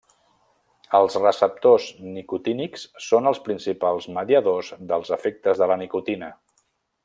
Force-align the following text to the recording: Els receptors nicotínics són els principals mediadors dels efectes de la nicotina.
Els 0.99 1.17
receptors 1.23 1.89
nicotínics 2.15 2.87
són 3.09 3.31
els 3.33 3.43
principals 3.49 4.09
mediadors 4.19 4.73
dels 4.93 5.15
efectes 5.19 5.63
de 5.63 5.69
la 5.75 5.77
nicotina. 5.87 6.33